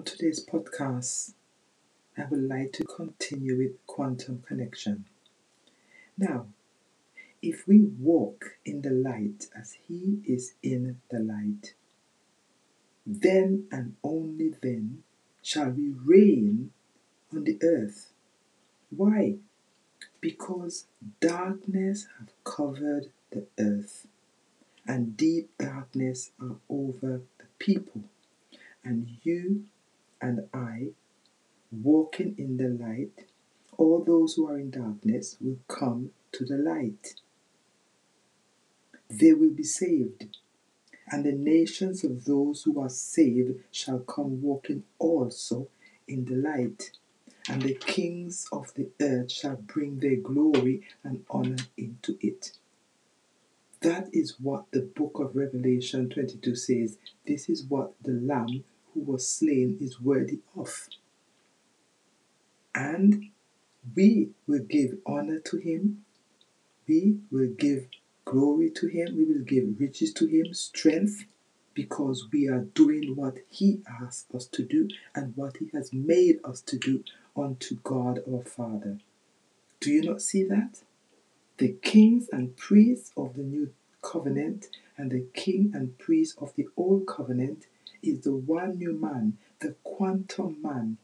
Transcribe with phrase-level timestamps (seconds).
[0.00, 1.34] On today's podcast,
[2.16, 5.04] I would like to continue with quantum connection.
[6.16, 6.46] Now,
[7.42, 11.74] if we walk in the light as He is in the light,
[13.04, 15.02] then and only then
[15.42, 16.70] shall we reign
[17.30, 18.14] on the earth.
[18.88, 19.36] Why?
[20.22, 20.86] Because
[21.20, 24.06] darkness have covered the earth,
[24.86, 28.04] and deep darkness are over the people.
[28.82, 29.66] And you
[30.20, 30.88] and I,
[31.70, 33.26] walking in the light,
[33.76, 37.14] all those who are in darkness will come to the light.
[39.08, 40.36] They will be saved,
[41.10, 45.68] and the nations of those who are saved shall come walking also
[46.06, 46.92] in the light.
[47.48, 52.52] And the kings of the earth shall bring their glory and honor into it.
[53.80, 56.98] That is what the book of Revelation 22 says.
[57.26, 60.88] This is what the Lamb who was slain is worthy of.
[62.74, 63.30] And
[63.94, 66.04] we will give honor to him,
[66.86, 67.88] we will give
[68.24, 71.24] glory to him, we will give riches to him, strength,
[71.74, 76.38] because we are doing what he asked us to do and what he has made
[76.44, 77.04] us to do
[77.36, 78.98] unto God our Father.
[79.80, 80.82] Do you not see that?
[81.58, 86.68] The kings and priests of the new covenant and the king and priest of the
[86.76, 87.66] old covenant
[88.02, 90.98] is the one new man, the quantum man,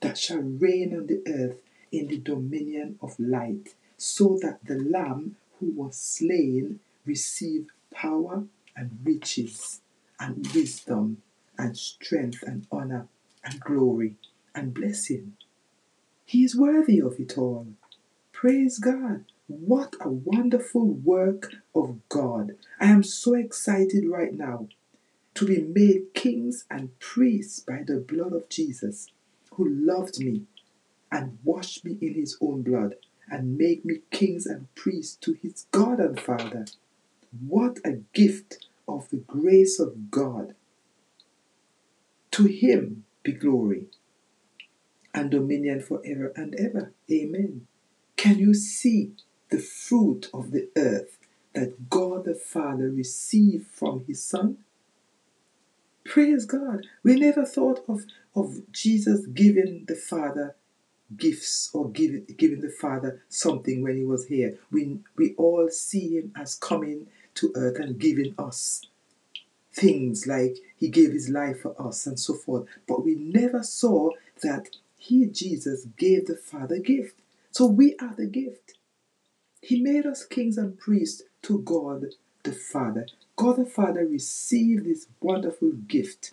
[0.00, 1.58] that shall reign on the earth
[1.90, 8.44] in the dominion of light, so that the Lamb who was slain receive power
[8.76, 9.80] and riches
[10.20, 11.22] and wisdom
[11.56, 13.08] and strength and honor
[13.44, 14.14] and glory
[14.54, 15.32] and blessing.
[16.24, 17.66] He is worthy of it all.
[18.32, 19.24] Praise God.
[19.46, 22.56] What a wonderful work of God.
[22.78, 24.68] I am so excited right now
[25.38, 29.06] to be made kings and priests by the blood of Jesus,
[29.52, 30.42] who loved me
[31.12, 32.96] and washed me in his own blood
[33.30, 36.64] and made me kings and priests to his God and Father.
[37.46, 40.56] What a gift of the grace of God.
[42.32, 43.84] To him be glory
[45.14, 46.92] and dominion forever and ever.
[47.12, 47.68] Amen.
[48.16, 49.12] Can you see
[49.50, 51.16] the fruit of the earth
[51.52, 54.64] that God the Father received from his Son?
[56.08, 56.86] Praise God.
[57.02, 60.56] We never thought of, of Jesus giving the Father
[61.14, 64.58] gifts or giving, giving the Father something when he was here.
[64.70, 68.86] We, we all see him as coming to earth and giving us
[69.70, 72.66] things like he gave his life for us and so forth.
[72.86, 77.20] But we never saw that he, Jesus, gave the Father gift.
[77.50, 78.78] So we are the gift.
[79.60, 82.06] He made us kings and priests to God
[82.48, 83.06] the Father.
[83.36, 86.32] God the Father received this wonderful gift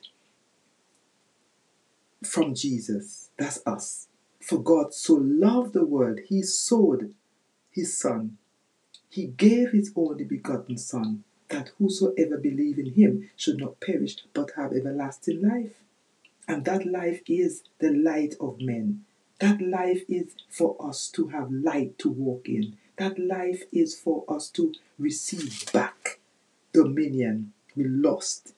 [2.23, 3.29] from Jesus.
[3.37, 4.07] That's us.
[4.39, 7.13] For God so loved the world, He sowed
[7.69, 8.37] His Son.
[9.09, 14.51] He gave His only begotten Son, that whosoever believe in Him should not perish, but
[14.55, 15.73] have everlasting life.
[16.47, 19.03] And that life is the light of men.
[19.39, 22.77] That life is for us to have light to walk in.
[22.97, 25.94] That life is for us to receive back
[26.75, 28.53] dominion we lost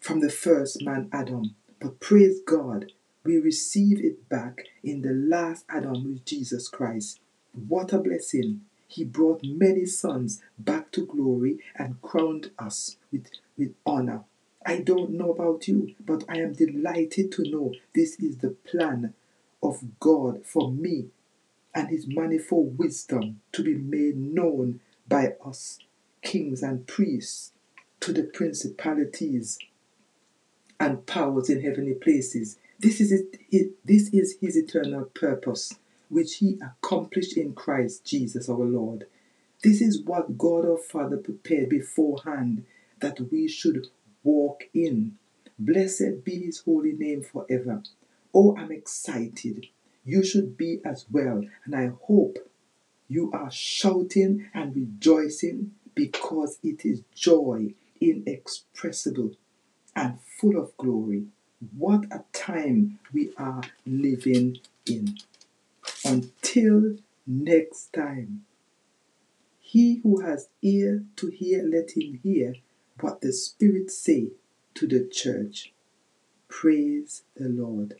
[0.00, 1.54] from the first man Adam.
[1.80, 2.90] But praise God,
[3.22, 7.20] we receive it back in the last Adam with Jesus Christ.
[7.68, 8.62] What a blessing!
[8.88, 14.24] He brought many sons back to glory and crowned us with, with honor.
[14.64, 19.14] I don't know about you, but I am delighted to know this is the plan
[19.62, 21.10] of God for me
[21.72, 25.78] and His manifold wisdom to be made known by us
[26.26, 27.52] kings and priests
[28.00, 29.58] to the principalities
[30.80, 32.58] and powers in heavenly places.
[32.80, 33.12] This is,
[33.52, 35.78] it, this is his eternal purpose,
[36.08, 39.06] which he accomplished in Christ Jesus our Lord.
[39.62, 42.64] This is what God our Father prepared beforehand
[42.98, 43.86] that we should
[44.24, 45.16] walk in.
[45.58, 47.82] Blessed be his holy name forever.
[48.34, 49.68] Oh, I'm excited.
[50.04, 52.38] You should be as well, and I hope
[53.08, 59.32] you are shouting and rejoicing because it is joy inexpressible
[59.96, 61.24] and full of glory.
[61.76, 64.58] What a time we are living
[64.88, 65.16] in.
[66.04, 68.44] Until next time,
[69.58, 72.54] he who has ear to hear, let him hear
[73.00, 74.28] what the Spirit say
[74.74, 75.72] to the church.
[76.48, 77.94] Praise the Lord.